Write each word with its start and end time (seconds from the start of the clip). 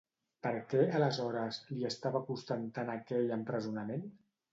Per 0.45 0.51
què, 0.69 0.79
aleshores, 0.99 1.59
li 1.73 1.85
estava 1.89 2.21
costant 2.31 2.65
tant 2.79 2.89
aquell 2.95 3.35
empresonament? 3.37 4.09